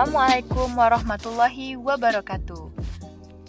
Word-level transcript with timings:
Assalamualaikum 0.00 0.80
warahmatullahi 0.80 1.76
wabarakatuh. 1.76 2.72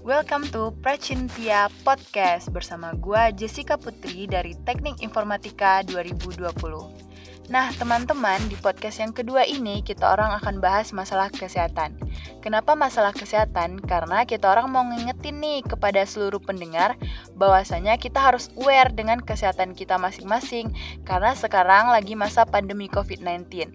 Welcome 0.04 0.52
to 0.52 0.76
Precintia 0.84 1.72
Podcast 1.88 2.52
bersama 2.52 2.92
gue 2.92 3.40
Jessica 3.40 3.80
Putri 3.80 4.28
dari 4.28 4.60
Teknik 4.68 5.00
Informatika 5.00 5.80
2020. 5.88 6.52
Nah, 7.48 7.72
teman-teman, 7.80 8.44
di 8.52 8.60
podcast 8.60 9.00
yang 9.00 9.16
kedua 9.16 9.48
ini 9.48 9.80
kita 9.80 10.04
orang 10.04 10.36
akan 10.44 10.60
bahas 10.60 10.92
masalah 10.92 11.32
kesehatan. 11.32 11.96
Kenapa 12.44 12.76
masalah 12.76 13.16
kesehatan? 13.16 13.80
Karena 13.88 14.28
kita 14.28 14.52
orang 14.52 14.68
mau 14.76 14.84
ngingetin 14.84 15.40
nih 15.40 15.64
kepada 15.64 16.04
seluruh 16.04 16.44
pendengar 16.44 17.00
bahwasanya 17.40 17.96
kita 17.96 18.20
harus 18.20 18.52
aware 18.60 18.92
dengan 18.92 19.24
kesehatan 19.24 19.72
kita 19.72 19.96
masing-masing 19.96 20.76
karena 21.08 21.32
sekarang 21.32 21.96
lagi 21.96 22.12
masa 22.20 22.44
pandemi 22.44 22.92
COVID-19. 22.92 23.72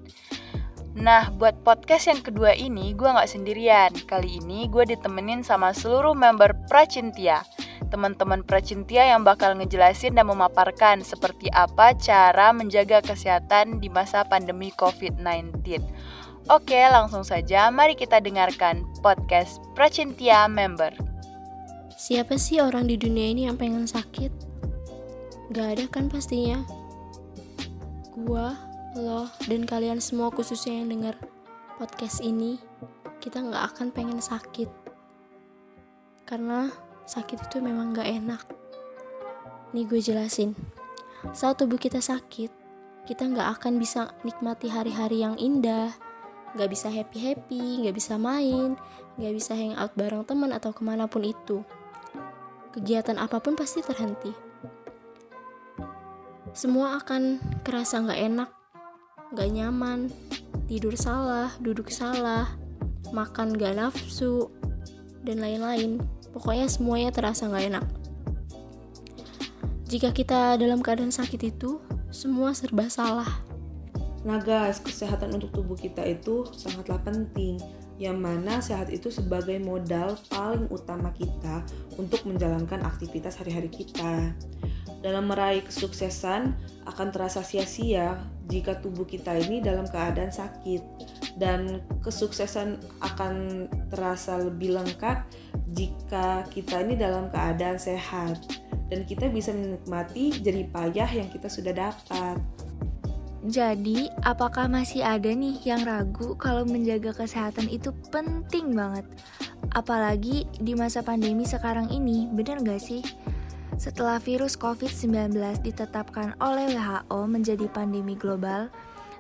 Nah, 0.97 1.29
buat 1.37 1.61
podcast 1.61 2.09
yang 2.09 2.25
kedua 2.25 2.57
ini 2.57 2.97
gue 2.97 3.05
nggak 3.05 3.29
sendirian. 3.29 3.93
Kali 4.09 4.41
ini 4.41 4.65
gue 4.67 4.89
ditemenin 4.89 5.45
sama 5.45 5.77
seluruh 5.77 6.17
member 6.17 6.57
Pracintia 6.73 7.45
teman-teman 7.89 8.43
Pracintia 8.43 9.07
yang 9.07 9.23
bakal 9.23 9.55
ngejelasin 9.55 10.19
dan 10.19 10.27
memaparkan 10.27 11.07
seperti 11.07 11.47
apa 11.55 11.95
cara 11.95 12.51
menjaga 12.51 13.01
kesehatan 13.05 13.79
di 13.79 13.87
masa 13.87 14.27
pandemi 14.27 14.75
COVID-19. 14.75 15.81
Oke, 16.47 16.79
langsung 16.87 17.27
saja 17.27 17.71
mari 17.75 17.99
kita 17.99 18.23
dengarkan 18.23 18.87
podcast 19.03 19.59
Pracintia 19.75 20.47
Member. 20.47 20.95
Siapa 21.97 22.39
sih 22.39 22.63
orang 22.63 22.87
di 22.87 23.01
dunia 23.01 23.33
ini 23.33 23.43
yang 23.51 23.59
pengen 23.59 23.89
sakit? 23.89 24.31
Gak 25.51 25.79
ada 25.79 25.85
kan 25.91 26.07
pastinya. 26.07 26.63
Gua, 28.15 28.55
lo, 28.97 29.29
dan 29.45 29.69
kalian 29.69 30.01
semua 30.01 30.33
khususnya 30.33 30.81
yang 30.81 30.89
denger 30.89 31.15
podcast 31.77 32.25
ini, 32.25 32.57
kita 33.21 33.45
gak 33.45 33.77
akan 33.77 33.93
pengen 33.93 34.21
sakit. 34.25 34.69
Karena 36.25 36.73
sakit 37.05 37.47
itu 37.47 37.61
memang 37.61 37.93
gak 37.93 38.09
enak. 38.09 38.43
Nih 39.77 39.85
gue 39.85 40.01
jelasin. 40.01 40.57
Saat 41.37 41.61
tubuh 41.61 41.77
kita 41.77 42.01
sakit, 42.01 42.51
kita 43.07 43.29
gak 43.31 43.61
akan 43.61 43.79
bisa 43.79 44.11
nikmati 44.25 44.73
hari-hari 44.73 45.23
yang 45.23 45.37
indah, 45.39 45.95
gak 46.57 46.73
bisa 46.73 46.89
happy-happy, 46.89 47.87
gak 47.87 47.95
bisa 47.95 48.17
main, 48.17 48.75
gak 49.21 49.35
bisa 49.37 49.53
hangout 49.53 49.93
bareng 49.95 50.25
teman 50.25 50.51
atau 50.51 50.73
ke 50.73 50.83
mana 50.83 51.07
pun 51.07 51.23
itu. 51.23 51.63
Kegiatan 52.73 53.21
apa 53.21 53.39
pun 53.39 53.55
pasti 53.55 53.85
terhenti. 53.85 54.33
Semua 56.57 56.97
akan 56.97 57.39
kerasa 57.61 58.01
gak 58.01 58.17
enak, 58.17 58.51
gak 59.35 59.51
nyaman, 59.51 60.13
tidur 60.71 60.95
salah, 60.95 61.51
duduk 61.59 61.91
salah, 61.91 62.55
makan 63.11 63.59
gak 63.59 63.75
nafsu, 63.75 64.51
dan 65.27 65.43
lain-lain. 65.43 65.99
Pokoknya 66.31 66.71
semuanya 66.71 67.11
terasa 67.11 67.51
nggak 67.51 67.67
enak. 67.75 67.87
Jika 69.91 70.15
kita 70.15 70.55
dalam 70.59 70.83
keadaan 70.83 71.11
sakit 71.11 71.41
itu, 71.43 71.83
semua 72.15 72.55
serba 72.55 72.87
salah. 72.87 73.27
Nah 74.27 74.43
guys, 74.43 74.83
kesehatan 74.83 75.39
untuk 75.39 75.55
tubuh 75.55 75.79
kita 75.79 76.03
itu 76.03 76.47
sangatlah 76.55 76.99
penting 77.03 77.59
yang 77.97 78.19
mana 78.19 78.61
sehat 78.61 78.93
itu 78.93 79.09
sebagai 79.09 79.57
modal 79.63 80.19
paling 80.29 80.69
utama 80.69 81.15
kita 81.17 81.65
untuk 81.97 82.27
menjalankan 82.29 82.83
aktivitas 82.85 83.39
hari-hari 83.39 83.71
kita. 83.71 84.35
Dalam 85.07 85.31
meraih 85.31 85.63
kesuksesan 85.63 86.51
akan 86.83 87.15
terasa 87.15 87.39
sia-sia 87.47 88.19
jika 88.51 88.83
tubuh 88.83 89.07
kita 89.07 89.39
ini 89.39 89.63
dalam 89.63 89.87
keadaan 89.87 90.35
sakit 90.35 90.83
dan 91.39 91.79
kesuksesan 92.03 92.83
akan 92.99 93.67
terasa 93.87 94.43
lebih 94.43 94.75
lengkap 94.75 95.31
jika 95.79 96.43
kita 96.51 96.83
ini 96.83 96.99
dalam 96.99 97.31
keadaan 97.31 97.79
sehat 97.79 98.35
dan 98.91 99.07
kita 99.07 99.31
bisa 99.31 99.55
menikmati 99.55 100.43
jerih 100.43 100.67
payah 100.75 101.07
yang 101.07 101.31
kita 101.31 101.47
sudah 101.47 101.71
dapat. 101.71 102.43
Jadi, 103.47 104.11
apakah 104.27 104.67
masih 104.67 105.07
ada 105.07 105.31
nih 105.31 105.63
yang 105.63 105.87
ragu 105.87 106.35
kalau 106.35 106.67
menjaga 106.67 107.15
kesehatan 107.15 107.71
itu 107.71 107.95
penting 108.11 108.75
banget? 108.75 109.07
Apalagi 109.71 110.51
di 110.59 110.75
masa 110.75 111.07
pandemi 111.07 111.47
sekarang 111.47 111.95
ini, 111.95 112.27
bener 112.27 112.59
gak 112.67 112.83
sih? 112.83 113.07
Setelah 113.77 114.17
virus 114.19 114.57
COVID-19 114.57 115.37
ditetapkan 115.61 116.33
oleh 116.41 116.73
WHO 116.73 117.21
menjadi 117.29 117.69
pandemi 117.69 118.17
global, 118.17 118.73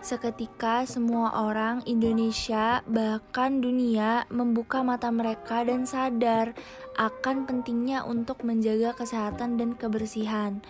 Seketika 0.06 0.86
semua 0.86 1.34
orang 1.34 1.82
Indonesia 1.82 2.78
bahkan 2.86 3.58
dunia 3.58 4.22
membuka 4.30 4.86
mata 4.86 5.10
mereka 5.10 5.66
dan 5.66 5.82
sadar 5.82 6.54
akan 6.94 7.42
pentingnya 7.42 8.06
untuk 8.06 8.46
menjaga 8.46 8.94
kesehatan 8.94 9.58
dan 9.58 9.74
kebersihan. 9.74 10.62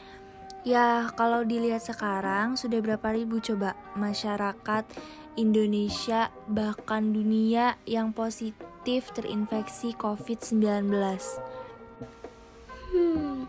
Ya, 0.65 1.13
kalau 1.21 1.45
dilihat 1.45 1.85
sekarang 1.85 2.57
sudah 2.57 2.81
berapa 2.81 3.13
ribu 3.13 3.37
coba 3.45 3.77
masyarakat 3.93 4.89
Indonesia 5.37 6.33
bahkan 6.49 7.13
dunia 7.13 7.77
yang 7.85 8.17
positif 8.17 9.13
terinfeksi 9.13 9.93
COVID-19. 10.01 10.89
Hmm, 12.89 13.45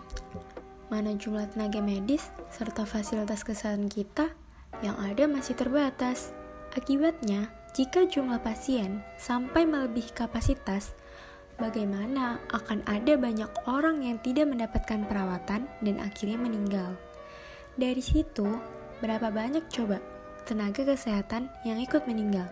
mana 0.88 1.16
jumlah 1.16 1.52
tenaga 1.52 1.84
medis 1.84 2.31
serta 2.52 2.88
fasilitas 2.88 3.44
kesehatan 3.44 3.92
kita? 3.92 4.31
yang 4.81 4.98
ada 5.02 5.25
masih 5.25 5.58
terbatas. 5.58 6.34
Akibatnya, 6.75 7.50
jika 7.74 8.06
jumlah 8.06 8.42
pasien 8.42 9.02
sampai 9.18 9.66
melebihi 9.66 10.14
kapasitas, 10.14 10.94
bagaimana 11.58 12.38
akan 12.53 12.86
ada 12.86 13.18
banyak 13.18 13.50
orang 13.66 14.06
yang 14.06 14.22
tidak 14.22 14.46
mendapatkan 14.46 15.02
perawatan 15.09 15.66
dan 15.81 15.96
akhirnya 15.98 16.38
meninggal. 16.38 16.94
Dari 17.78 18.02
situ, 18.02 18.46
berapa 19.02 19.34
banyak 19.34 19.69
coba 19.74 19.98
tenaga 20.46 20.86
kesehatan 20.86 21.50
yang 21.66 21.81
ikut 21.81 22.06
meninggal? 22.06 22.50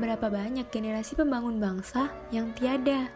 Berapa 0.00 0.32
banyak 0.32 0.72
generasi 0.72 1.14
pembangun 1.14 1.60
bangsa 1.60 2.08
yang 2.32 2.56
tiada? 2.56 3.12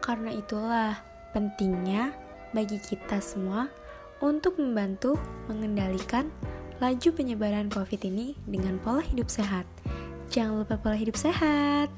Karena 0.00 0.32
itulah 0.32 0.96
pentingnya 1.36 2.16
bagi 2.56 2.80
kita 2.80 3.20
semua 3.20 3.68
untuk 4.24 4.56
membantu 4.56 5.20
mengendalikan 5.44 6.32
laju 6.80 7.08
penyebaran 7.12 7.68
COVID 7.68 8.08
ini 8.08 8.32
dengan 8.48 8.80
pola 8.80 9.04
hidup 9.04 9.28
sehat. 9.28 9.68
Jangan 10.32 10.64
lupa 10.64 10.80
pola 10.80 10.96
hidup 10.96 11.20
sehat. 11.20 11.92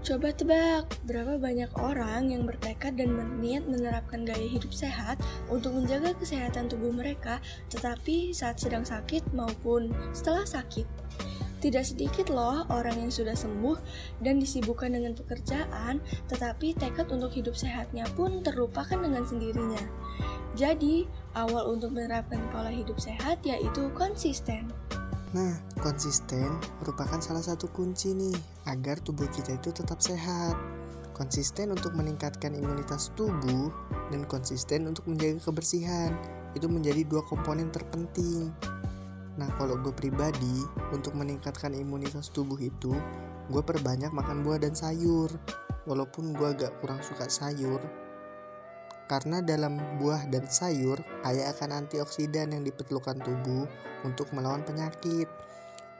Coba 0.00 0.34
tebak, 0.34 0.90
berapa 1.06 1.38
banyak 1.38 1.70
orang 1.78 2.34
yang 2.34 2.42
bertekad 2.42 2.98
dan 2.98 3.14
berniat 3.14 3.68
menerapkan 3.68 4.26
gaya 4.26 4.48
hidup 4.48 4.74
sehat 4.74 5.22
untuk 5.46 5.76
menjaga 5.76 6.16
kesehatan 6.18 6.66
tubuh 6.66 6.90
mereka, 6.90 7.38
tetapi 7.70 8.34
saat 8.34 8.58
sedang 8.58 8.82
sakit 8.82 9.22
maupun 9.30 9.94
setelah 10.10 10.42
sakit. 10.42 10.88
Tidak 11.60 11.84
sedikit 11.84 12.32
loh 12.32 12.64
orang 12.72 13.04
yang 13.04 13.12
sudah 13.12 13.36
sembuh 13.36 13.76
dan 14.24 14.40
disibukkan 14.40 14.96
dengan 14.96 15.12
pekerjaan, 15.12 16.00
tetapi 16.32 16.72
tekad 16.72 17.12
untuk 17.12 17.36
hidup 17.36 17.52
sehatnya 17.52 18.08
pun 18.16 18.40
terlupakan 18.40 18.96
dengan 18.96 19.28
sendirinya. 19.28 19.84
Jadi, 20.56 21.04
awal 21.36 21.68
untuk 21.68 21.92
menerapkan 21.92 22.40
pola 22.48 22.72
hidup 22.72 22.96
sehat 22.96 23.44
yaitu 23.44 23.92
konsisten. 23.92 24.72
Nah, 25.30 25.62
konsisten 25.78 26.48
merupakan 26.82 27.22
salah 27.22 27.44
satu 27.44 27.70
kunci 27.70 28.16
nih 28.16 28.34
agar 28.66 28.98
tubuh 28.98 29.30
kita 29.30 29.54
itu 29.54 29.70
tetap 29.70 30.02
sehat. 30.02 30.58
Konsisten 31.14 31.76
untuk 31.76 31.92
meningkatkan 31.92 32.56
imunitas 32.56 33.12
tubuh 33.14 33.68
dan 34.08 34.24
konsisten 34.26 34.88
untuk 34.88 35.06
menjaga 35.06 35.38
kebersihan. 35.44 36.16
Itu 36.56 36.66
menjadi 36.66 37.06
dua 37.06 37.22
komponen 37.28 37.70
terpenting. 37.70 38.50
Nah, 39.40 39.48
kalau 39.56 39.80
gue 39.80 39.96
pribadi, 39.96 40.60
untuk 40.92 41.16
meningkatkan 41.16 41.72
imunitas 41.72 42.28
tubuh 42.28 42.60
itu, 42.60 42.92
gue 43.48 43.62
perbanyak 43.64 44.12
makan 44.12 44.44
buah 44.44 44.60
dan 44.60 44.76
sayur. 44.76 45.32
Walaupun 45.88 46.36
gue 46.36 46.44
agak 46.44 46.76
kurang 46.84 47.00
suka 47.00 47.24
sayur, 47.24 47.80
karena 49.10 49.42
dalam 49.42 49.74
buah 49.98 50.30
dan 50.30 50.46
sayur 50.46 51.02
kaya 51.26 51.50
akan 51.50 51.82
antioksidan 51.82 52.54
yang 52.54 52.62
diperlukan 52.62 53.18
tubuh 53.18 53.66
untuk 54.06 54.30
melawan 54.30 54.62
penyakit. 54.62 55.26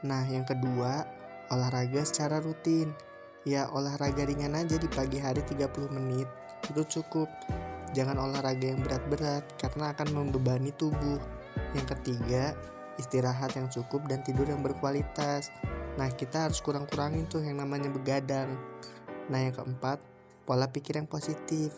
Nah, 0.07 0.23
yang 0.31 0.47
kedua, 0.47 1.03
olahraga 1.51 2.07
secara 2.07 2.39
rutin. 2.39 2.95
Ya, 3.43 3.67
olahraga 3.67 4.23
ringan 4.23 4.55
aja 4.55 4.79
di 4.79 4.87
pagi 4.87 5.19
hari 5.19 5.43
30 5.43 5.91
menit 5.91 6.29
itu 6.71 6.87
cukup. 6.87 7.27
Jangan 7.91 8.15
olahraga 8.15 8.63
yang 8.63 8.79
berat-berat 8.79 9.43
karena 9.59 9.91
akan 9.91 10.07
membebani 10.15 10.71
tubuh. 10.79 11.19
Yang 11.75 11.99
ketiga, 11.99 12.55
istirahat 13.01 13.57
yang 13.57 13.65
cukup 13.73 14.05
dan 14.05 14.21
tidur 14.21 14.45
yang 14.45 14.61
berkualitas. 14.61 15.49
Nah, 15.97 16.07
kita 16.13 16.45
harus 16.45 16.61
kurang-kurangin 16.61 17.25
tuh 17.25 17.41
yang 17.41 17.57
namanya 17.57 17.89
begadang. 17.89 18.53
Nah, 19.33 19.39
yang 19.41 19.57
keempat, 19.57 19.97
pola 20.45 20.69
pikir 20.69 21.01
yang 21.01 21.09
positif 21.09 21.73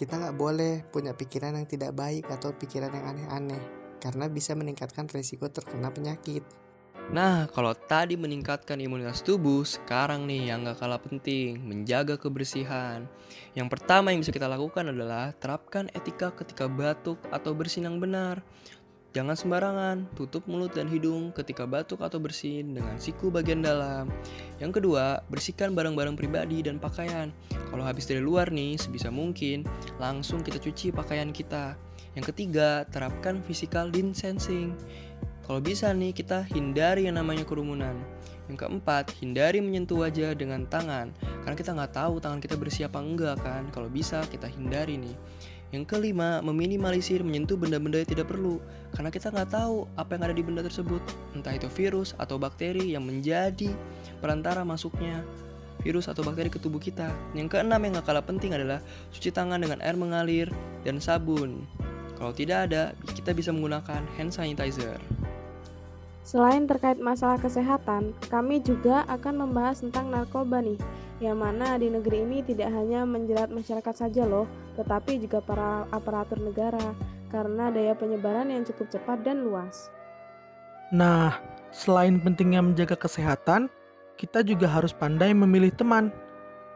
kita 0.00 0.16
nggak 0.16 0.40
boleh 0.40 0.80
punya 0.88 1.12
pikiran 1.12 1.60
yang 1.60 1.68
tidak 1.68 1.92
baik 1.92 2.24
atau 2.32 2.56
pikiran 2.56 2.88
yang 2.88 3.04
aneh-aneh, 3.04 3.60
karena 4.00 4.32
bisa 4.32 4.56
meningkatkan 4.56 5.04
resiko 5.12 5.52
terkena 5.52 5.92
penyakit. 5.92 6.40
Nah, 7.12 7.44
kalau 7.52 7.76
tadi 7.76 8.16
meningkatkan 8.16 8.80
imunitas 8.80 9.20
tubuh, 9.20 9.60
sekarang 9.60 10.24
nih 10.24 10.48
yang 10.54 10.64
gak 10.64 10.80
kalah 10.80 11.02
penting, 11.02 11.60
menjaga 11.60 12.16
kebersihan. 12.16 13.04
Yang 13.52 13.68
pertama 13.76 14.14
yang 14.14 14.24
bisa 14.24 14.32
kita 14.32 14.48
lakukan 14.48 14.88
adalah 14.88 15.36
terapkan 15.36 15.92
etika 15.92 16.32
ketika 16.32 16.64
batuk 16.70 17.20
atau 17.28 17.52
bersin 17.52 17.84
yang 17.84 18.00
benar. 18.00 18.40
Jangan 19.10 19.34
sembarangan, 19.34 19.96
tutup 20.14 20.46
mulut 20.46 20.70
dan 20.70 20.86
hidung 20.86 21.34
ketika 21.34 21.66
batuk 21.66 21.98
atau 21.98 22.22
bersin 22.22 22.78
dengan 22.78 22.94
siku 22.94 23.26
bagian 23.26 23.58
dalam. 23.58 24.06
Yang 24.62 24.78
kedua, 24.78 25.26
bersihkan 25.26 25.74
barang-barang 25.74 26.14
pribadi 26.14 26.62
dan 26.62 26.78
pakaian. 26.78 27.34
Kalau 27.50 27.82
habis 27.82 28.06
dari 28.06 28.22
luar 28.22 28.54
nih, 28.54 28.78
sebisa 28.78 29.10
mungkin 29.10 29.66
langsung 29.98 30.46
kita 30.46 30.62
cuci 30.62 30.94
pakaian 30.94 31.34
kita. 31.34 31.74
Yang 32.14 32.30
ketiga, 32.30 32.86
terapkan 32.86 33.42
physical 33.42 33.90
distancing. 33.90 34.78
Kalau 35.42 35.58
bisa 35.58 35.90
nih, 35.90 36.14
kita 36.14 36.46
hindari 36.46 37.10
yang 37.10 37.18
namanya 37.18 37.42
kerumunan. 37.42 37.98
Yang 38.46 38.62
keempat, 38.62 39.10
hindari 39.18 39.58
menyentuh 39.58 40.06
wajah 40.06 40.38
dengan 40.38 40.70
tangan. 40.70 41.10
Karena 41.42 41.56
kita 41.58 41.74
nggak 41.74 41.98
tahu 41.98 42.22
tangan 42.22 42.38
kita 42.38 42.54
bersih 42.54 42.86
apa 42.86 43.02
enggak 43.02 43.42
kan. 43.42 43.74
Kalau 43.74 43.90
bisa, 43.90 44.22
kita 44.30 44.46
hindari 44.46 45.02
nih. 45.02 45.18
Yang 45.70 45.84
kelima, 45.86 46.42
meminimalisir 46.42 47.22
menyentuh 47.22 47.54
benda-benda 47.54 48.02
yang 48.02 48.10
tidak 48.10 48.26
perlu, 48.26 48.58
karena 48.90 49.10
kita 49.14 49.30
nggak 49.30 49.54
tahu 49.54 49.86
apa 49.94 50.18
yang 50.18 50.22
ada 50.26 50.34
di 50.34 50.42
benda 50.42 50.62
tersebut, 50.66 50.98
entah 51.38 51.54
itu 51.54 51.70
virus 51.70 52.10
atau 52.18 52.42
bakteri 52.42 52.98
yang 52.98 53.06
menjadi 53.06 53.70
perantara 54.18 54.66
masuknya 54.66 55.22
virus 55.80 56.10
atau 56.10 56.20
bakteri 56.26 56.52
ke 56.52 56.60
tubuh 56.60 56.82
kita. 56.82 57.08
Yang 57.32 57.56
keenam 57.56 57.80
yang 57.80 57.96
gak 58.02 58.12
kalah 58.12 58.24
penting 58.24 58.52
adalah 58.52 58.84
cuci 59.16 59.32
tangan 59.32 59.62
dengan 59.62 59.80
air 59.80 59.96
mengalir 59.96 60.48
dan 60.84 61.00
sabun. 61.00 61.64
Kalau 62.20 62.36
tidak 62.36 62.68
ada, 62.68 62.92
kita 63.16 63.32
bisa 63.32 63.48
menggunakan 63.48 64.04
hand 64.20 64.32
sanitizer. 64.34 65.00
Selain 66.20 66.68
terkait 66.68 67.00
masalah 67.00 67.40
kesehatan, 67.40 68.12
kami 68.28 68.60
juga 68.60 69.08
akan 69.08 69.48
membahas 69.48 69.80
tentang 69.80 70.12
narkoba 70.12 70.60
nih 70.60 70.78
yang 71.20 71.36
mana 71.36 71.76
di 71.76 71.92
negeri 71.92 72.24
ini 72.24 72.40
tidak 72.40 72.72
hanya 72.72 73.04
menjerat 73.04 73.52
masyarakat 73.52 73.92
saja 73.92 74.24
loh, 74.24 74.48
tetapi 74.80 75.20
juga 75.20 75.44
para 75.44 75.84
aparatur 75.92 76.40
negara 76.40 76.96
karena 77.28 77.68
daya 77.68 77.92
penyebaran 77.92 78.48
yang 78.48 78.64
cukup 78.64 78.88
cepat 78.88 79.20
dan 79.20 79.44
luas. 79.44 79.92
Nah, 80.90 81.36
selain 81.70 82.16
pentingnya 82.18 82.64
menjaga 82.64 82.96
kesehatan, 82.96 83.68
kita 84.16 84.40
juga 84.40 84.66
harus 84.66 84.96
pandai 84.96 85.36
memilih 85.36 85.70
teman. 85.76 86.08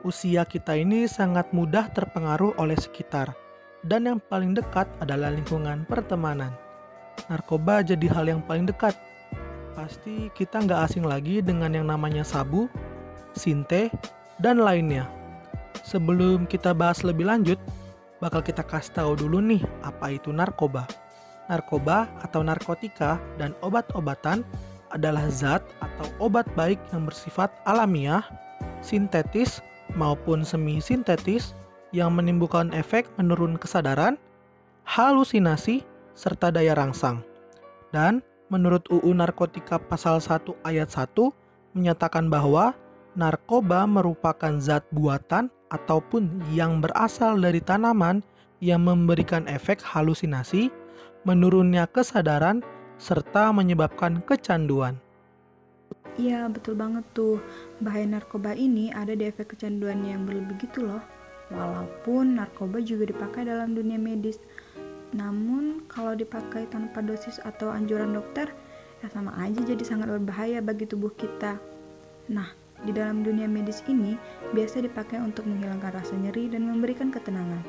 Usia 0.05 0.45
kita 0.45 0.77
ini 0.77 1.09
sangat 1.09 1.49
mudah 1.57 1.89
terpengaruh 1.97 2.53
oleh 2.61 2.77
sekitar, 2.77 3.33
dan 3.81 4.05
yang 4.05 4.21
paling 4.29 4.53
dekat 4.53 4.85
adalah 5.01 5.33
lingkungan 5.33 5.89
pertemanan. 5.89 6.53
Narkoba 7.33 7.81
jadi 7.81 8.13
hal 8.13 8.29
yang 8.29 8.45
paling 8.45 8.69
dekat. 8.69 8.93
Pasti 9.75 10.31
kita 10.31 10.63
nggak 10.63 10.81
asing 10.87 11.03
lagi 11.03 11.43
dengan 11.43 11.75
yang 11.75 11.91
namanya 11.91 12.23
sabu, 12.23 12.71
sinte, 13.35 13.91
dan 14.39 14.63
lainnya. 14.63 15.11
Sebelum 15.83 16.47
kita 16.47 16.71
bahas 16.71 17.03
lebih 17.03 17.27
lanjut, 17.27 17.59
bakal 18.23 18.41
kita 18.41 18.63
kasih 18.63 18.95
tahu 18.95 19.13
dulu 19.19 19.43
nih 19.43 19.63
apa 19.83 20.15
itu 20.15 20.31
narkoba. 20.31 20.87
Narkoba 21.51 22.09
atau 22.23 22.41
narkotika 22.47 23.19
dan 23.37 23.53
obat-obatan 23.61 24.47
adalah 24.95 25.27
zat 25.27 25.61
atau 25.83 26.07
obat 26.23 26.47
baik 26.55 26.79
yang 26.95 27.05
bersifat 27.05 27.51
alamiah, 27.67 28.23
sintetis 28.79 29.59
maupun 29.99 30.47
semi 30.47 30.79
sintetis 30.79 31.53
yang 31.91 32.15
menimbulkan 32.15 32.71
efek 32.71 33.11
menurun 33.19 33.59
kesadaran, 33.59 34.15
halusinasi, 34.87 35.83
serta 36.15 36.55
daya 36.55 36.79
rangsang. 36.79 37.21
Dan 37.91 38.23
menurut 38.53 38.85
UU 38.93 39.11
Narkotika 39.17 39.81
pasal 39.81 40.21
1 40.21 40.53
ayat 40.65 40.93
1 40.93 41.33
menyatakan 41.75 42.31
bahwa 42.31 42.77
narkoba 43.15 43.87
merupakan 43.87 44.59
zat 44.59 44.87
buatan 44.91 45.51
ataupun 45.71 46.43
yang 46.55 46.79
berasal 46.83 47.39
dari 47.39 47.59
tanaman 47.59 48.23
yang 48.63 48.87
memberikan 48.87 49.45
efek 49.51 49.83
halusinasi, 49.83 50.71
menurunnya 51.27 51.85
kesadaran, 51.91 52.63
serta 52.97 53.51
menyebabkan 53.51 54.23
kecanduan. 54.23 54.97
Iya, 56.15 56.47
betul 56.47 56.79
banget 56.79 57.03
tuh. 57.11 57.43
Bahaya 57.83 58.07
narkoba 58.07 58.55
ini 58.55 58.95
ada 58.95 59.19
di 59.19 59.27
efek 59.27 59.59
kecanduan 59.59 60.07
yang 60.07 60.23
berlebih 60.23 60.63
gitu 60.63 60.87
loh. 60.87 61.03
Walaupun 61.51 62.39
narkoba 62.39 62.79
juga 62.81 63.11
dipakai 63.11 63.51
dalam 63.51 63.75
dunia 63.75 63.99
medis. 63.99 64.39
Namun, 65.15 65.87
kalau 65.87 66.19
dipakai 66.19 66.67
tanpa 66.67 66.99
dosis 66.99 67.39
atau 67.47 67.71
anjuran 67.71 68.13
dokter, 68.19 68.51
ya 68.99 69.07
sama 69.15 69.31
aja 69.39 69.63
jadi 69.63 69.81
sangat 69.87 70.11
berbahaya 70.11 70.59
bagi 70.59 70.91
tubuh 70.91 71.15
kita. 71.15 71.57
Nah, 72.35 72.51
di 72.83 72.91
dalam 72.91 73.23
dunia 73.23 73.47
medis 73.47 73.81
ini 73.87 74.19
biasa 74.53 74.83
dipakai 74.83 75.23
untuk 75.23 75.47
menghilangkan 75.47 75.95
rasa 75.95 76.19
nyeri 76.19 76.51
dan 76.51 76.67
memberikan 76.67 77.15
ketenangan. 77.15 77.63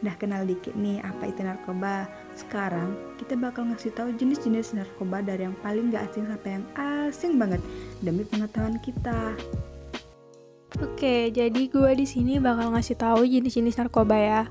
Dah 0.00 0.16
kenal 0.16 0.44
dikit 0.44 0.76
nih 0.76 1.00
apa 1.00 1.28
itu 1.28 1.40
narkoba. 1.40 2.08
Sekarang 2.36 2.96
kita 3.16 3.36
bakal 3.36 3.68
ngasih 3.72 3.92
tahu 3.92 4.12
jenis-jenis 4.16 4.76
narkoba 4.76 5.20
dari 5.24 5.48
yang 5.48 5.56
paling 5.60 5.92
gak 5.92 6.08
asing 6.12 6.28
sampai 6.28 6.60
yang 6.60 6.66
asing 6.76 7.32
banget 7.36 7.60
demi 8.00 8.24
pengetahuan 8.24 8.76
kita. 8.80 9.36
Oke, 10.80 11.28
jadi 11.34 11.62
gue 11.68 11.92
di 11.98 12.06
sini 12.08 12.40
bakal 12.40 12.72
ngasih 12.72 12.96
tahu 12.96 13.28
jenis-jenis 13.28 13.76
narkoba 13.76 14.16
ya. 14.16 14.42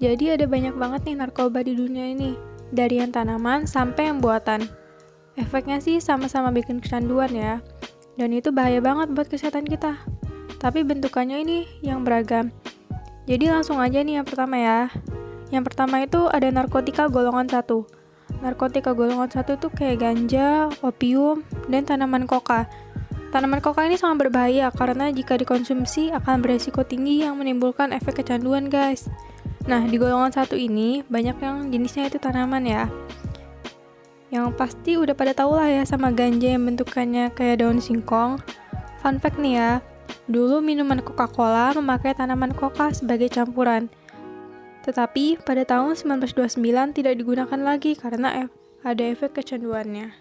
Jadi 0.00 0.32
ada 0.32 0.48
banyak 0.48 0.80
banget 0.80 1.12
nih 1.12 1.16
narkoba 1.20 1.60
di 1.60 1.76
dunia 1.76 2.08
ini, 2.08 2.32
dari 2.72 3.04
yang 3.04 3.12
tanaman 3.12 3.68
sampai 3.68 4.08
yang 4.08 4.24
buatan. 4.24 4.64
Efeknya 5.36 5.76
sih 5.84 6.00
sama-sama 6.00 6.48
bikin 6.48 6.80
kecanduan 6.80 7.28
ya. 7.36 7.60
Dan 8.16 8.32
itu 8.32 8.48
bahaya 8.48 8.80
banget 8.80 9.12
buat 9.12 9.28
kesehatan 9.28 9.68
kita. 9.68 10.00
Tapi 10.56 10.88
bentukannya 10.88 11.44
ini 11.44 11.68
yang 11.84 12.00
beragam. 12.00 12.48
Jadi 13.28 13.52
langsung 13.52 13.76
aja 13.76 14.00
nih 14.00 14.20
yang 14.20 14.26
pertama 14.26 14.56
ya. 14.56 14.88
Yang 15.52 15.64
pertama 15.68 16.00
itu 16.00 16.32
ada 16.32 16.48
narkotika 16.48 17.12
golongan 17.12 17.44
satu. 17.48 17.84
Narkotika 18.40 18.96
golongan 18.96 19.28
satu 19.28 19.60
itu 19.60 19.68
kayak 19.68 20.00
ganja, 20.00 20.72
opium, 20.80 21.44
dan 21.68 21.84
tanaman 21.84 22.24
koka. 22.24 22.64
Tanaman 23.30 23.60
koka 23.60 23.84
ini 23.84 24.00
sangat 24.00 24.26
berbahaya 24.26 24.72
karena 24.72 25.12
jika 25.12 25.36
dikonsumsi 25.36 26.10
akan 26.16 26.40
beresiko 26.40 26.82
tinggi 26.82 27.22
yang 27.22 27.36
menimbulkan 27.36 27.92
efek 27.92 28.24
kecanduan 28.24 28.72
guys. 28.72 29.06
Nah, 29.68 29.84
di 29.84 30.00
golongan 30.00 30.32
satu 30.32 30.56
ini 30.56 31.04
banyak 31.04 31.36
yang 31.42 31.68
jenisnya 31.68 32.08
itu 32.08 32.16
tanaman 32.16 32.64
ya. 32.64 32.88
Yang 34.30 34.56
pasti 34.56 34.94
udah 34.96 35.12
pada 35.12 35.34
tau 35.34 35.58
lah 35.58 35.66
ya 35.66 35.82
sama 35.84 36.14
ganja 36.14 36.54
yang 36.54 36.62
bentukannya 36.64 37.34
kayak 37.34 37.60
daun 37.60 37.82
singkong. 37.82 38.40
Fun 39.02 39.18
fact 39.20 39.36
nih 39.36 39.58
ya, 39.58 39.70
dulu 40.30 40.62
minuman 40.62 41.02
Coca-Cola 41.02 41.74
memakai 41.74 42.14
tanaman 42.14 42.54
coca 42.54 42.94
sebagai 42.94 43.28
campuran. 43.28 43.90
Tetapi 44.80 45.44
pada 45.44 45.66
tahun 45.68 45.92
1929 45.92 46.96
tidak 46.96 47.14
digunakan 47.20 47.60
lagi 47.60 47.92
karena 47.98 48.48
ada 48.80 49.02
efek 49.04 49.36
kecanduannya. 49.36 50.14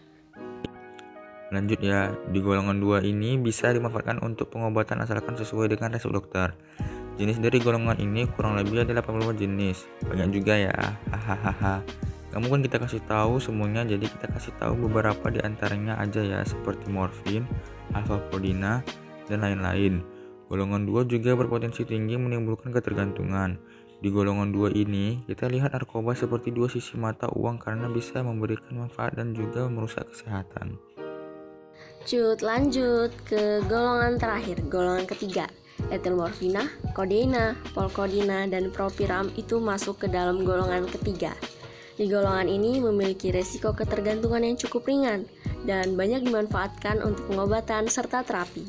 Lanjut 1.50 1.80
ya, 1.82 2.14
di 2.30 2.44
golongan 2.44 2.78
2 2.78 3.10
ini 3.10 3.40
bisa 3.40 3.74
dimanfaatkan 3.74 4.22
untuk 4.22 4.54
pengobatan 4.54 5.02
asalkan 5.02 5.34
sesuai 5.34 5.74
dengan 5.74 5.96
resep 5.96 6.12
dokter. 6.14 6.54
Jenis 7.20 7.44
dari 7.44 7.60
golongan 7.60 8.00
ini 8.00 8.24
kurang 8.32 8.56
lebih 8.56 8.88
ada 8.88 9.04
80 9.04 9.36
jenis. 9.36 9.84
Banyak 10.08 10.32
juga 10.32 10.56
ya. 10.56 10.72
Hahaha. 11.12 11.84
Gak 12.32 12.40
mungkin 12.40 12.64
kita 12.64 12.80
kasih 12.80 13.04
tahu 13.04 13.44
semuanya, 13.44 13.84
jadi 13.84 14.08
kita 14.08 14.32
kasih 14.32 14.56
tahu 14.56 14.88
beberapa 14.88 15.28
di 15.28 15.44
antaranya 15.44 16.00
aja 16.00 16.24
ya, 16.24 16.40
seperti 16.48 16.88
morfin, 16.88 17.44
alfaprodina, 17.92 18.86
dan 19.28 19.44
lain-lain. 19.44 20.00
Golongan 20.48 20.88
2 20.88 21.12
juga 21.12 21.36
berpotensi 21.36 21.84
tinggi 21.84 22.16
menimbulkan 22.16 22.72
ketergantungan. 22.72 23.60
Di 24.00 24.08
golongan 24.08 24.56
2 24.56 24.72
ini, 24.80 25.20
kita 25.28 25.52
lihat 25.52 25.76
narkoba 25.76 26.16
seperti 26.16 26.56
dua 26.56 26.72
sisi 26.72 26.96
mata 26.96 27.28
uang 27.36 27.60
karena 27.60 27.92
bisa 27.92 28.24
memberikan 28.24 28.88
manfaat 28.88 29.20
dan 29.20 29.36
juga 29.36 29.68
merusak 29.68 30.08
kesehatan. 30.08 30.80
Cut, 32.08 32.40
lanjut 32.40 33.12
ke 33.28 33.60
golongan 33.68 34.16
terakhir, 34.16 34.64
golongan 34.72 35.04
ketiga. 35.04 35.52
Etilmorfina, 35.88 36.68
kodeina, 36.92 37.56
polkodina, 37.72 38.44
dan 38.52 38.70
propiram 38.70 39.32
itu 39.40 39.64
masuk 39.64 40.04
ke 40.04 40.08
dalam 40.12 40.44
golongan 40.44 40.84
ketiga. 40.92 41.32
Di 42.00 42.08
golongan 42.08 42.48
ini 42.48 42.80
memiliki 42.80 43.32
resiko 43.32 43.76
ketergantungan 43.76 44.44
yang 44.44 44.56
cukup 44.56 44.88
ringan 44.88 45.28
dan 45.68 46.00
banyak 46.00 46.24
dimanfaatkan 46.24 47.04
untuk 47.04 47.28
pengobatan 47.28 47.92
serta 47.92 48.24
terapi. 48.24 48.64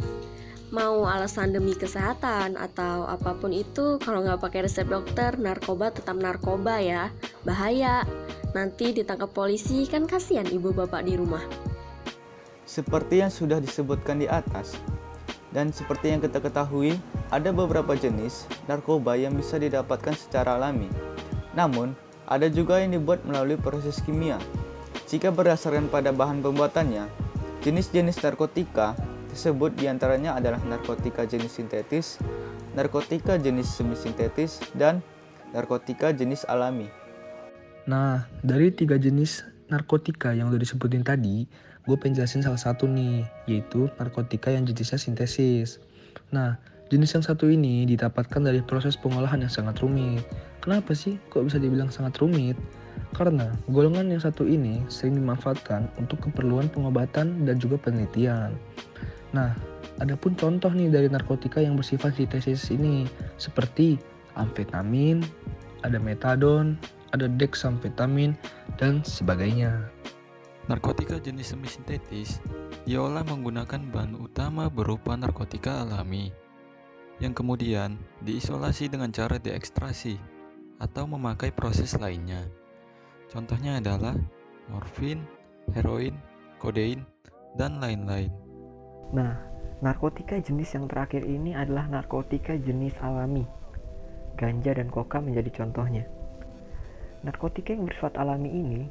Mau 0.70 1.02
alasan 1.02 1.50
demi 1.50 1.74
kesehatan 1.74 2.54
atau 2.54 3.02
apa 3.06 3.34
pun 3.34 3.50
itu, 3.50 3.98
kalau 3.98 4.22
nggak 4.22 4.38
pakai 4.38 4.70
resep 4.70 4.86
dokter, 4.86 5.34
narkoba 5.34 5.90
tetap 5.90 6.14
narkoba 6.14 6.78
ya. 6.78 7.10
Bahaya. 7.42 8.06
Nanti 8.54 8.90
ditangkap 8.94 9.30
polisi 9.30 9.86
kan 9.86 10.06
kasihan 10.10 10.46
ibu 10.46 10.74
bapak 10.74 11.06
di 11.06 11.14
rumah. 11.14 11.42
Seperti 12.66 13.18
yang 13.22 13.30
sudah 13.34 13.58
disebutkan 13.58 14.22
di 14.22 14.30
atas, 14.30 14.78
dan 15.50 15.74
seperti 15.74 16.14
yang 16.14 16.20
kita 16.22 16.38
ketahui, 16.38 16.94
ada 17.34 17.50
beberapa 17.50 17.94
jenis 17.98 18.46
narkoba 18.70 19.18
yang 19.18 19.34
bisa 19.34 19.58
didapatkan 19.58 20.14
secara 20.14 20.58
alami. 20.58 20.90
Namun, 21.54 21.94
ada 22.30 22.46
juga 22.46 22.78
yang 22.78 22.94
dibuat 22.94 23.22
melalui 23.26 23.58
proses 23.58 23.98
kimia. 24.02 24.38
Jika 25.10 25.34
berdasarkan 25.34 25.90
pada 25.90 26.14
bahan 26.14 26.38
pembuatannya, 26.38 27.30
Jenis-jenis 27.60 28.24
narkotika 28.24 28.96
tersebut 29.28 29.76
di 29.76 29.84
antaranya 29.84 30.32
adalah 30.32 30.56
narkotika 30.64 31.28
jenis 31.28 31.60
sintetis, 31.60 32.16
narkotika 32.72 33.36
jenis 33.36 33.68
semi-sintetis, 33.68 34.64
dan 34.80 35.04
narkotika 35.52 36.08
jenis 36.08 36.48
alami. 36.48 36.88
Nah, 37.84 38.24
dari 38.40 38.72
tiga 38.72 38.96
jenis 38.96 39.44
narkotika 39.68 40.32
yang 40.32 40.48
udah 40.48 40.56
disebutin 40.56 41.04
tadi, 41.04 41.44
gue 41.88 41.96
pengen 41.96 42.20
jelasin 42.20 42.44
salah 42.44 42.60
satu 42.60 42.84
nih, 42.84 43.24
yaitu 43.48 43.88
narkotika 43.96 44.52
yang 44.52 44.68
jenisnya 44.68 45.00
sintesis. 45.00 45.80
Nah, 46.34 46.60
jenis 46.90 47.14
yang 47.16 47.24
satu 47.24 47.48
ini 47.48 47.86
didapatkan 47.86 48.42
dari 48.42 48.60
proses 48.60 48.98
pengolahan 48.98 49.40
yang 49.40 49.52
sangat 49.52 49.78
rumit. 49.80 50.26
Kenapa 50.60 50.92
sih 50.92 51.16
kok 51.32 51.46
bisa 51.46 51.56
dibilang 51.56 51.88
sangat 51.88 52.18
rumit? 52.20 52.58
Karena 53.16 53.50
golongan 53.72 54.12
yang 54.12 54.22
satu 54.22 54.46
ini 54.46 54.82
sering 54.86 55.18
dimanfaatkan 55.18 55.88
untuk 55.98 56.30
keperluan 56.30 56.70
pengobatan 56.70 57.46
dan 57.48 57.56
juga 57.58 57.80
penelitian. 57.80 58.54
Nah, 59.34 59.54
ada 59.98 60.14
pun 60.16 60.34
contoh 60.34 60.70
nih 60.72 60.88
dari 60.88 61.08
narkotika 61.10 61.60
yang 61.60 61.76
bersifat 61.76 62.16
sintesis 62.16 62.70
ini, 62.72 63.04
seperti 63.36 64.00
amfetamin, 64.38 65.20
ada 65.82 65.98
metadon, 66.00 66.78
ada 67.12 67.26
dexamfetamin, 67.26 68.34
dan 68.78 69.02
sebagainya. 69.02 69.90
Narkotika 70.68 71.16
jenis 71.16 71.56
semi-sintetis 71.56 72.44
diolah 72.84 73.24
menggunakan 73.24 73.80
bahan 73.88 74.18
utama 74.20 74.68
berupa 74.68 75.16
narkotika 75.16 75.80
alami 75.86 76.28
yang 77.20 77.36
kemudian 77.36 78.00
diisolasi 78.24 78.88
dengan 78.88 79.12
cara 79.12 79.36
diekstrasi 79.40 80.16
atau 80.80 81.04
memakai 81.04 81.52
proses 81.52 81.96
lainnya. 82.00 82.48
Contohnya 83.28 83.78
adalah 83.78 84.16
morfin, 84.72 85.24
heroin, 85.76 86.16
kodein, 86.56 87.04
dan 87.54 87.78
lain-lain. 87.78 88.32
Nah, 89.12 89.36
narkotika 89.84 90.40
jenis 90.40 90.72
yang 90.76 90.88
terakhir 90.88 91.24
ini 91.28 91.52
adalah 91.52 91.86
narkotika 91.86 92.56
jenis 92.56 92.96
alami. 93.04 93.44
Ganja 94.40 94.72
dan 94.72 94.88
koka 94.88 95.20
menjadi 95.20 95.62
contohnya. 95.62 96.08
Narkotika 97.20 97.76
yang 97.76 97.84
bersifat 97.84 98.16
alami 98.16 98.48
ini 98.48 98.82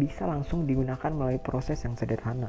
bisa 0.00 0.24
langsung 0.24 0.64
digunakan 0.64 1.12
melalui 1.12 1.36
proses 1.36 1.76
yang 1.84 1.92
sederhana. 1.94 2.48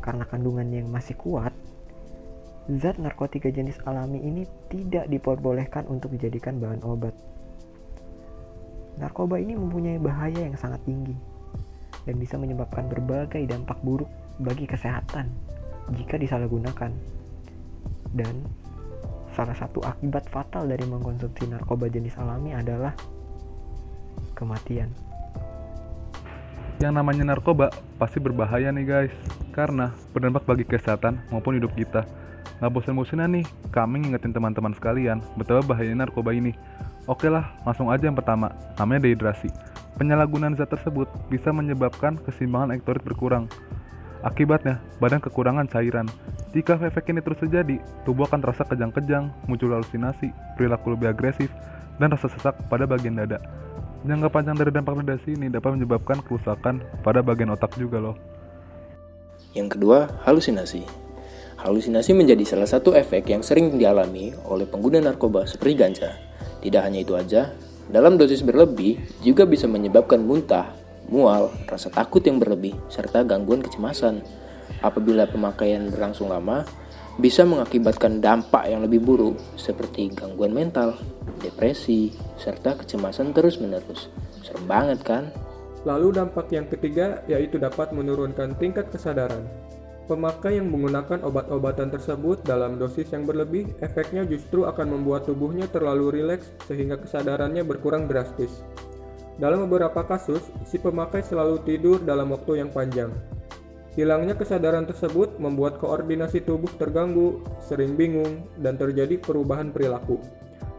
Karena 0.00 0.24
kandungannya 0.24 0.80
yang 0.80 0.88
masih 0.88 1.12
kuat, 1.20 1.52
zat 2.80 2.96
narkotika 2.96 3.52
jenis 3.52 3.76
alami 3.84 4.24
ini 4.24 4.48
tidak 4.72 5.04
diperbolehkan 5.12 5.84
untuk 5.92 6.16
dijadikan 6.16 6.56
bahan 6.56 6.80
obat. 6.80 7.12
Narkoba 8.96 9.36
ini 9.36 9.52
mempunyai 9.56 10.00
bahaya 10.00 10.44
yang 10.44 10.56
sangat 10.56 10.80
tinggi 10.88 11.16
dan 12.08 12.16
bisa 12.16 12.40
menyebabkan 12.40 12.88
berbagai 12.88 13.44
dampak 13.44 13.76
buruk 13.84 14.08
bagi 14.40 14.64
kesehatan 14.64 15.28
jika 15.92 16.16
disalahgunakan. 16.16 16.92
Dan 18.10 18.34
salah 19.36 19.54
satu 19.54 19.84
akibat 19.84 20.26
fatal 20.32 20.66
dari 20.66 20.82
mengkonsumsi 20.88 21.48
narkoba 21.48 21.86
jenis 21.92 22.16
alami 22.18 22.56
adalah 22.56 22.92
kematian. 24.34 25.09
Yang 26.80 26.96
namanya 26.96 27.36
narkoba 27.36 27.68
pasti 28.00 28.16
berbahaya 28.24 28.72
nih 28.72 28.88
guys, 28.88 29.14
karena 29.52 29.92
berdampak 30.16 30.48
bagi 30.48 30.64
kesehatan 30.64 31.20
maupun 31.28 31.60
hidup 31.60 31.76
kita. 31.76 32.08
Nggak 32.56 32.72
bosan-bosanan 32.72 33.36
nih, 33.36 33.44
kami 33.68 34.00
ngingetin 34.00 34.32
teman-teman 34.32 34.72
sekalian 34.72 35.20
betapa 35.36 35.60
bahayanya 35.60 36.08
narkoba 36.08 36.32
ini. 36.32 36.56
Oke 37.04 37.28
lah, 37.28 37.52
langsung 37.68 37.92
aja 37.92 38.08
yang 38.08 38.16
pertama, 38.16 38.48
namanya 38.80 39.04
dehidrasi. 39.04 39.52
Penyalahgunaan 40.00 40.56
zat 40.56 40.72
tersebut 40.72 41.04
bisa 41.28 41.52
menyebabkan 41.52 42.16
keseimbangan 42.24 42.72
elektrolit 42.72 43.04
berkurang. 43.04 43.44
Akibatnya, 44.24 44.80
badan 45.04 45.20
kekurangan 45.20 45.68
cairan. 45.68 46.08
Jika 46.56 46.80
efek 46.80 47.12
ini 47.12 47.20
terus 47.20 47.44
terjadi, 47.44 47.76
tubuh 48.08 48.24
akan 48.24 48.40
terasa 48.40 48.64
kejang-kejang, 48.64 49.28
muncul 49.44 49.76
halusinasi, 49.76 50.32
perilaku 50.56 50.96
lebih 50.96 51.12
agresif, 51.12 51.52
dan 52.00 52.08
rasa 52.08 52.32
sesak 52.32 52.56
pada 52.72 52.88
bagian 52.88 53.20
dada. 53.20 53.36
Jangka 54.00 54.32
panjang 54.32 54.56
dari 54.56 54.72
dampak 54.72 55.04
radiasi 55.04 55.36
ini 55.36 55.52
dapat 55.52 55.76
menyebabkan 55.76 56.24
kerusakan 56.24 56.80
pada 57.04 57.20
bagian 57.20 57.52
otak 57.52 57.76
juga 57.76 58.00
loh. 58.00 58.16
Yang 59.52 59.76
kedua, 59.76 60.08
halusinasi. 60.24 60.88
Halusinasi 61.60 62.16
menjadi 62.16 62.40
salah 62.48 62.64
satu 62.64 62.96
efek 62.96 63.28
yang 63.28 63.44
sering 63.44 63.76
dialami 63.76 64.32
oleh 64.48 64.64
pengguna 64.64 65.04
narkoba 65.04 65.44
seperti 65.44 65.76
ganja. 65.76 66.16
Tidak 66.64 66.80
hanya 66.80 67.04
itu 67.04 67.12
aja, 67.12 67.52
dalam 67.92 68.16
dosis 68.16 68.40
berlebih 68.40 68.96
juga 69.20 69.44
bisa 69.44 69.68
menyebabkan 69.68 70.24
muntah, 70.24 70.72
mual, 71.12 71.52
rasa 71.68 71.92
takut 71.92 72.24
yang 72.24 72.40
berlebih, 72.40 72.72
serta 72.88 73.20
gangguan 73.20 73.60
kecemasan. 73.60 74.24
Apabila 74.80 75.28
pemakaian 75.28 75.92
berlangsung 75.92 76.32
lama, 76.32 76.64
bisa 77.18 77.42
mengakibatkan 77.42 78.22
dampak 78.22 78.70
yang 78.70 78.86
lebih 78.86 79.02
buruk 79.02 79.36
seperti 79.58 80.12
gangguan 80.14 80.54
mental, 80.54 80.94
depresi, 81.42 82.14
serta 82.38 82.78
kecemasan 82.78 83.34
terus-menerus. 83.34 84.12
Serem 84.44 84.64
banget 84.70 85.00
kan? 85.02 85.34
Lalu 85.88 86.14
dampak 86.14 86.52
yang 86.52 86.68
ketiga 86.68 87.24
yaitu 87.26 87.56
dapat 87.56 87.90
menurunkan 87.90 88.54
tingkat 88.60 88.92
kesadaran. 88.92 89.48
Pemakai 90.10 90.58
yang 90.58 90.66
menggunakan 90.74 91.22
obat-obatan 91.22 91.94
tersebut 91.94 92.42
dalam 92.42 92.82
dosis 92.82 93.06
yang 93.14 93.22
berlebih, 93.22 93.70
efeknya 93.78 94.26
justru 94.26 94.66
akan 94.66 94.98
membuat 94.98 95.22
tubuhnya 95.30 95.70
terlalu 95.70 96.18
rileks 96.18 96.50
sehingga 96.66 96.98
kesadarannya 96.98 97.62
berkurang 97.62 98.10
drastis. 98.10 98.66
Dalam 99.38 99.70
beberapa 99.70 100.02
kasus, 100.02 100.42
si 100.66 100.82
pemakai 100.82 101.22
selalu 101.22 101.62
tidur 101.62 102.02
dalam 102.02 102.34
waktu 102.34 102.58
yang 102.58 102.74
panjang, 102.74 103.14
Hilangnya 103.98 104.38
kesadaran 104.38 104.86
tersebut 104.86 105.42
membuat 105.42 105.82
koordinasi 105.82 106.46
tubuh 106.46 106.70
terganggu, 106.78 107.42
sering 107.58 107.98
bingung, 107.98 108.46
dan 108.62 108.78
terjadi 108.78 109.18
perubahan 109.18 109.74
perilaku. 109.74 110.22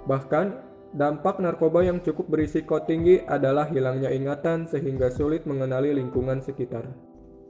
Bahkan, 0.07 0.55
dampak 0.95 1.43
narkoba 1.43 1.83
yang 1.83 1.99
cukup 1.99 2.31
berisiko 2.31 2.79
tinggi 2.87 3.19
adalah 3.27 3.67
hilangnya 3.67 4.11
ingatan 4.15 4.63
sehingga 4.63 5.11
sulit 5.11 5.43
mengenali 5.43 5.91
lingkungan 5.91 6.39
sekitar. 6.39 6.87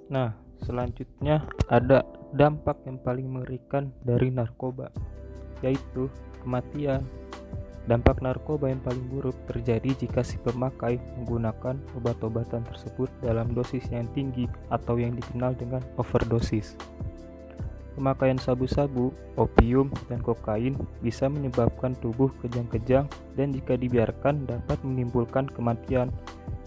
Nah, 0.09 0.33
selanjutnya 0.65 1.45
ada 1.69 2.01
dampak 2.33 2.81
yang 2.89 2.97
paling 2.97 3.29
mengerikan 3.29 3.93
dari 4.01 4.33
narkoba, 4.33 4.89
yaitu 5.61 6.09
kematian 6.41 7.05
Dampak 7.89 8.21
narkoba 8.21 8.69
yang 8.69 8.81
paling 8.85 9.09
buruk 9.09 9.33
terjadi 9.49 10.05
jika 10.05 10.21
si 10.21 10.37
pemakai 10.37 11.01
menggunakan 11.17 11.81
obat-obatan 11.97 12.61
tersebut 12.69 13.09
dalam 13.25 13.57
dosis 13.57 13.81
yang 13.89 14.05
tinggi 14.13 14.45
atau 14.69 15.01
yang 15.01 15.17
dikenal 15.17 15.57
dengan 15.57 15.81
overdosis. 15.97 16.77
Pemakaian 17.97 18.39
sabu-sabu, 18.39 19.11
opium, 19.35 19.91
dan 20.07 20.23
kokain 20.23 20.79
bisa 21.03 21.27
menyebabkan 21.27 21.91
tubuh 21.99 22.31
kejang-kejang 22.39 23.09
dan 23.35 23.51
jika 23.51 23.75
dibiarkan 23.75 24.47
dapat 24.47 24.79
menimbulkan 24.85 25.49
kematian. 25.51 26.07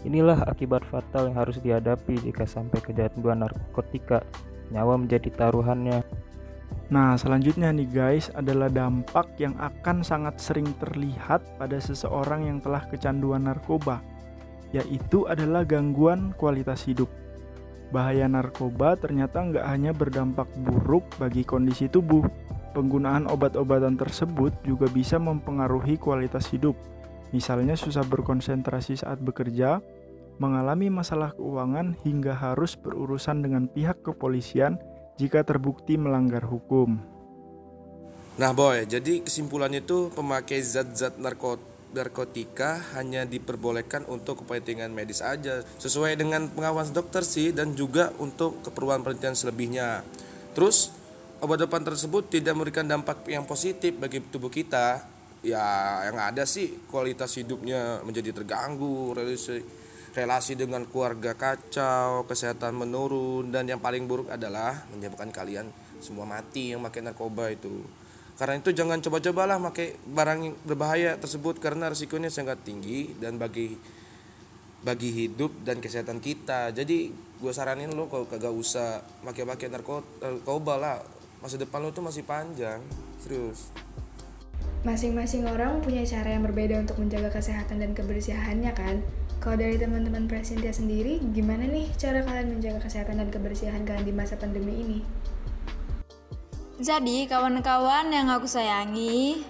Inilah 0.05 0.45
akibat 0.45 0.85
fatal 0.85 1.33
yang 1.33 1.41
harus 1.41 1.57
dihadapi 1.65 2.21
jika 2.21 2.45
sampai 2.45 2.77
kecanduan 2.85 3.41
narkotika. 3.41 4.21
Nyawa 4.69 5.01
menjadi 5.01 5.33
taruhannya. 5.33 6.05
Nah, 6.93 7.17
selanjutnya 7.17 7.73
nih 7.73 7.89
guys 7.89 8.29
adalah 8.37 8.69
dampak 8.69 9.41
yang 9.41 9.57
akan 9.57 10.05
sangat 10.05 10.37
sering 10.37 10.69
terlihat 10.77 11.41
pada 11.57 11.81
seseorang 11.81 12.45
yang 12.45 12.59
telah 12.61 12.85
kecanduan 12.93 13.49
narkoba, 13.49 14.05
yaitu 14.77 15.25
adalah 15.25 15.65
gangguan 15.65 16.37
kualitas 16.37 16.85
hidup. 16.85 17.09
Bahaya 17.89 18.29
narkoba 18.29 19.01
ternyata 19.01 19.41
nggak 19.41 19.65
hanya 19.65 19.97
berdampak 19.97 20.51
buruk 20.61 21.09
bagi 21.17 21.41
kondisi 21.41 21.89
tubuh, 21.89 22.21
penggunaan 22.77 23.33
obat-obatan 23.33 23.97
tersebut 23.97 24.53
juga 24.67 24.85
bisa 24.91 25.17
mempengaruhi 25.17 25.97
kualitas 25.97 26.53
hidup. 26.53 26.77
Misalnya 27.33 27.81
susah 27.81 28.05
berkonsentrasi 28.05 29.01
saat 29.01 29.25
bekerja, 29.25 29.81
mengalami 30.37 30.91
masalah 30.93 31.33
keuangan 31.33 31.97
hingga 32.05 32.35
harus 32.35 32.77
berurusan 32.77 33.41
dengan 33.41 33.71
pihak 33.71 34.03
kepolisian 34.05 34.77
jika 35.15 35.47
terbukti 35.47 35.95
melanggar 35.95 36.43
hukum. 36.43 36.99
Nah 38.35 38.51
boy, 38.51 38.83
jadi 38.83 39.23
kesimpulannya 39.23 39.87
itu 39.87 40.11
pemakai 40.11 40.59
zat-zat 40.59 41.23
narkotika 41.95 42.83
hanya 42.99 43.23
diperbolehkan 43.23 44.03
untuk 44.11 44.43
kepentingan 44.43 44.91
medis 44.91 45.23
aja 45.23 45.63
sesuai 45.79 46.19
dengan 46.19 46.51
pengawas 46.51 46.91
dokter 46.91 47.23
sih 47.23 47.55
dan 47.55 47.79
juga 47.79 48.11
untuk 48.19 48.59
keperluan 48.67 49.07
penelitian 49.07 49.39
selebihnya. 49.39 50.03
Terus 50.51 50.91
obat-obatan 51.39 51.95
tersebut 51.95 52.27
tidak 52.27 52.59
memberikan 52.59 52.91
dampak 52.91 53.23
yang 53.31 53.47
positif 53.47 53.95
bagi 53.95 54.19
tubuh 54.19 54.51
kita. 54.51 55.15
Ya 55.45 55.63
yang 56.11 56.19
ada 56.19 56.43
sih 56.49 56.83
kualitas 56.91 57.39
hidupnya 57.39 58.03
menjadi 58.03 58.35
terganggu, 58.35 59.15
relasi 59.15 59.63
relasi 60.15 60.55
dengan 60.55 60.87
keluarga 60.87 61.35
kacau, 61.35 62.23
kesehatan 62.31 62.79
menurun, 62.79 63.51
dan 63.51 63.67
yang 63.67 63.83
paling 63.83 64.07
buruk 64.07 64.31
adalah 64.31 64.87
menyebabkan 64.95 65.35
kalian 65.35 65.67
semua 65.99 66.23
mati 66.23 66.71
yang 66.71 66.81
pakai 66.87 67.03
narkoba 67.03 67.51
itu. 67.51 67.83
Karena 68.35 68.59
itu 68.59 68.71
jangan 68.75 68.99
coba-cobalah 68.99 69.59
pakai 69.71 69.95
barang 70.07 70.67
berbahaya 70.67 71.19
tersebut 71.19 71.59
karena 71.63 71.91
risikonya 71.91 72.31
sangat 72.31 72.63
tinggi 72.67 73.15
dan 73.19 73.39
bagi 73.39 73.75
bagi 74.85 75.11
hidup 75.17 75.65
dan 75.65 75.81
kesehatan 75.81 76.21
kita 76.21 76.69
jadi 76.77 77.09
gue 77.09 77.53
saranin 77.57 77.89
lo 77.97 78.05
kalau 78.13 78.29
kagak 78.29 78.53
usah 78.53 79.01
pakai-pakai 79.25 79.73
narkoba 79.73 80.75
lah 80.77 81.01
masa 81.41 81.57
depan 81.57 81.81
lo 81.81 81.89
tuh 81.89 82.05
masih 82.05 82.21
panjang 82.29 82.85
serius 83.25 83.73
Masing-masing 84.85 85.49
orang 85.49 85.81
punya 85.81 86.05
cara 86.05 86.37
yang 86.37 86.45
berbeda 86.45 86.77
untuk 86.77 87.01
menjaga 87.01 87.33
kesehatan 87.33 87.81
dan 87.81 87.97
kebersihannya 87.97 88.69
kan? 88.77 89.01
Kalau 89.45 89.61
dari 89.61 89.77
teman-teman 89.77 90.25
Presintia 90.25 90.73
sendiri, 90.73 91.21
gimana 91.37 91.69
nih 91.69 91.93
cara 92.01 92.25
kalian 92.25 92.57
menjaga 92.57 92.81
kesehatan 92.89 93.21
dan 93.21 93.29
kebersihan 93.29 93.85
kalian 93.85 94.09
di 94.09 94.15
masa 94.17 94.41
pandemi 94.41 94.73
ini? 94.81 94.99
Jadi, 96.81 97.29
kawan-kawan 97.29 98.09
yang 98.09 98.33
aku 98.33 98.49
sayangi, 98.49 99.45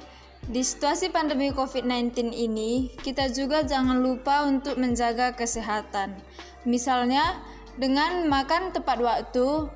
di 0.50 0.62
situasi 0.66 1.14
pandemi 1.14 1.54
COVID-19 1.54 2.34
ini, 2.34 2.90
kita 3.06 3.30
juga 3.30 3.62
jangan 3.62 4.02
lupa 4.02 4.42
untuk 4.50 4.82
menjaga 4.82 5.30
kesehatan. 5.38 6.18
Misalnya, 6.66 7.38
dengan 7.78 8.26
makan 8.26 8.74
tepat 8.74 8.98
waktu, 8.98 9.70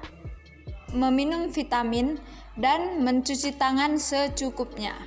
meminum 0.98 1.46
vitamin, 1.54 2.18
dan 2.58 3.06
mencuci 3.06 3.54
tangan 3.54 4.02
secukupnya. 4.02 4.98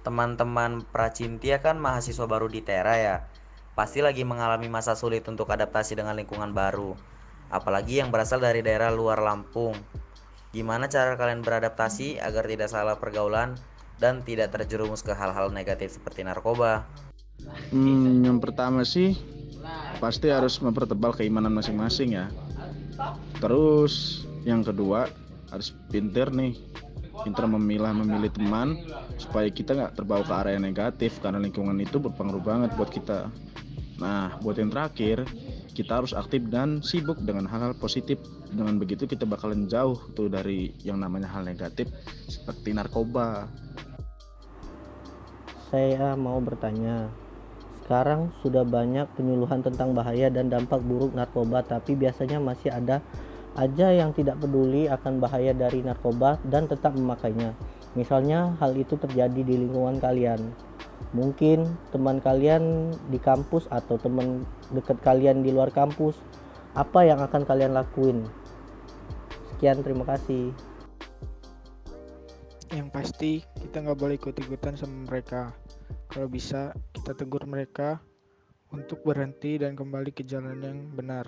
Teman-teman 0.00 0.80
Pracintia 0.88 1.60
kan 1.60 1.76
mahasiswa 1.76 2.24
baru 2.24 2.48
di 2.48 2.64
Tera 2.64 2.96
ya. 2.96 3.35
Pasti 3.76 4.00
lagi 4.00 4.24
mengalami 4.24 4.72
masa 4.72 4.96
sulit 4.96 5.28
untuk 5.28 5.52
adaptasi 5.52 6.00
dengan 6.00 6.16
lingkungan 6.16 6.56
baru. 6.56 6.96
Apalagi 7.52 8.00
yang 8.00 8.08
berasal 8.08 8.40
dari 8.40 8.64
daerah 8.64 8.88
luar 8.88 9.20
Lampung. 9.20 9.76
Gimana 10.48 10.88
cara 10.88 11.12
kalian 11.20 11.44
beradaptasi 11.44 12.16
agar 12.16 12.48
tidak 12.48 12.72
salah 12.72 12.96
pergaulan 12.96 13.52
dan 14.00 14.24
tidak 14.24 14.56
terjerumus 14.56 15.04
ke 15.04 15.12
hal-hal 15.12 15.52
negatif 15.52 16.00
seperti 16.00 16.24
narkoba? 16.24 16.88
Hmm, 17.68 18.24
yang 18.24 18.40
pertama 18.40 18.80
sih 18.80 19.12
pasti 20.00 20.32
harus 20.32 20.56
mempertebal 20.64 21.12
keimanan 21.12 21.52
masing-masing 21.52 22.16
ya. 22.16 22.32
Terus 23.44 24.24
yang 24.48 24.64
kedua 24.64 25.12
harus 25.52 25.76
pinter 25.92 26.32
nih 26.32 26.56
pintar 27.24 27.44
memilah 27.44 27.92
memilih 27.92 28.32
teman 28.32 28.76
supaya 29.20 29.48
kita 29.52 29.72
nggak 29.76 30.00
terbawa 30.00 30.24
ke 30.24 30.32
area 30.32 30.60
negatif 30.60 31.20
karena 31.20 31.40
lingkungan 31.40 31.76
itu 31.80 31.96
berpengaruh 31.96 32.44
banget 32.44 32.70
buat 32.76 32.92
kita 32.92 33.28
nah 33.96 34.36
buat 34.44 34.60
yang 34.60 34.68
terakhir 34.68 35.24
kita 35.72 36.00
harus 36.00 36.12
aktif 36.12 36.44
dan 36.52 36.84
sibuk 36.84 37.16
dengan 37.24 37.48
hal-hal 37.48 37.72
positif 37.76 38.20
dengan 38.52 38.76
begitu 38.76 39.08
kita 39.08 39.24
bakalan 39.24 39.68
jauh 39.68 39.96
tuh 40.12 40.28
dari 40.28 40.72
yang 40.84 41.00
namanya 41.00 41.32
hal 41.32 41.44
negatif 41.44 41.88
seperti 42.28 42.76
narkoba 42.76 43.48
saya 45.72 46.12
mau 46.14 46.40
bertanya 46.40 47.08
sekarang 47.86 48.34
sudah 48.42 48.66
banyak 48.66 49.06
penyuluhan 49.14 49.62
tentang 49.62 49.94
bahaya 49.94 50.26
dan 50.26 50.50
dampak 50.50 50.82
buruk 50.82 51.14
narkoba 51.14 51.62
tapi 51.62 51.94
biasanya 51.94 52.42
masih 52.42 52.74
ada 52.74 52.98
aja 53.56 53.88
yang 53.88 54.12
tidak 54.12 54.36
peduli 54.36 54.84
akan 54.86 55.16
bahaya 55.16 55.56
dari 55.56 55.80
narkoba 55.80 56.36
dan 56.44 56.68
tetap 56.68 56.92
memakainya. 56.92 57.56
Misalnya 57.96 58.52
hal 58.60 58.76
itu 58.76 59.00
terjadi 59.00 59.40
di 59.40 59.54
lingkungan 59.56 59.96
kalian. 59.96 60.52
Mungkin 61.16 61.64
teman 61.96 62.20
kalian 62.20 62.92
di 63.08 63.16
kampus 63.16 63.64
atau 63.72 63.96
teman 63.96 64.44
dekat 64.76 65.00
kalian 65.00 65.40
di 65.40 65.56
luar 65.56 65.72
kampus. 65.72 66.20
Apa 66.76 67.08
yang 67.08 67.24
akan 67.24 67.48
kalian 67.48 67.72
lakuin? 67.72 68.28
Sekian, 69.56 69.80
terima 69.80 70.04
kasih. 70.04 70.52
Yang 72.68 72.88
pasti 72.92 73.32
kita 73.64 73.80
nggak 73.80 73.96
boleh 73.96 74.20
ikut-ikutan 74.20 74.76
sama 74.76 75.08
mereka. 75.08 75.56
Kalau 76.12 76.28
bisa 76.28 76.76
kita 76.92 77.16
tegur 77.16 77.48
mereka 77.48 78.04
untuk 78.76 79.00
berhenti 79.00 79.56
dan 79.56 79.72
kembali 79.72 80.12
ke 80.12 80.20
jalan 80.20 80.60
yang 80.60 80.78
benar 80.92 81.24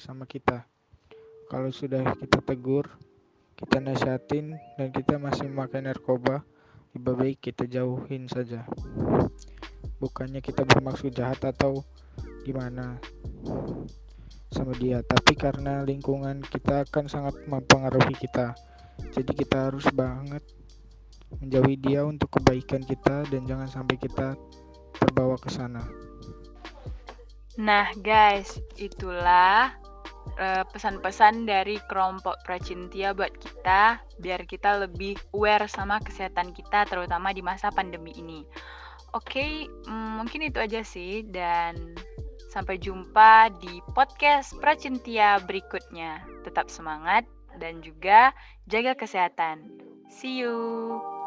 sama 0.00 0.24
kita 0.24 0.64
kalau 1.50 1.68
sudah 1.74 2.14
kita 2.16 2.38
tegur 2.46 2.86
kita 3.58 3.82
nasihatin 3.82 4.56
dan 4.78 4.88
kita 4.94 5.18
masih 5.18 5.50
memakai 5.50 5.82
narkoba 5.82 6.46
lebih 6.94 7.14
baik 7.18 7.38
kita 7.42 7.66
jauhin 7.66 8.30
saja 8.30 8.64
bukannya 10.00 10.40
kita 10.40 10.64
bermaksud 10.64 11.12
jahat 11.12 11.40
atau 11.44 11.84
gimana 12.44 12.96
sama 14.50 14.74
dia 14.80 15.04
tapi 15.04 15.36
karena 15.36 15.84
lingkungan 15.84 16.42
kita 16.42 16.88
akan 16.88 17.06
sangat 17.06 17.36
mempengaruhi 17.46 18.16
kita 18.18 18.56
jadi 19.12 19.32
kita 19.32 19.56
harus 19.70 19.86
banget 19.92 20.42
menjauhi 21.38 21.78
dia 21.78 22.02
untuk 22.02 22.28
kebaikan 22.40 22.82
kita 22.82 23.22
dan 23.30 23.46
jangan 23.46 23.70
sampai 23.70 23.96
kita 23.96 24.34
terbawa 24.98 25.38
ke 25.38 25.48
sana. 25.48 25.86
Nah, 27.60 27.92
guys, 28.02 28.58
itulah 28.74 29.70
uh, 30.38 30.64
pesan-pesan 30.74 31.46
dari 31.46 31.78
kelompok 31.86 32.40
Pracintia 32.42 33.14
buat 33.14 33.30
kita 33.38 34.02
biar 34.18 34.42
kita 34.48 34.86
lebih 34.86 35.16
aware 35.36 35.70
sama 35.70 36.02
kesehatan 36.02 36.50
kita 36.50 36.88
terutama 36.90 37.30
di 37.30 37.44
masa 37.44 37.70
pandemi 37.70 38.10
ini. 38.16 38.42
Oke, 39.10 39.42
okay, 39.42 39.52
mm, 39.90 40.22
mungkin 40.22 40.46
itu 40.46 40.62
aja 40.62 40.86
sih 40.86 41.26
dan 41.26 41.98
sampai 42.50 42.78
jumpa 42.78 43.50
di 43.58 43.82
podcast 43.90 44.54
Pracintia 44.62 45.42
berikutnya. 45.42 46.22
Tetap 46.46 46.70
semangat 46.70 47.26
dan 47.58 47.82
juga 47.82 48.30
jaga 48.70 48.94
kesehatan. 48.94 49.66
See 50.10 50.42
you. 50.42 51.19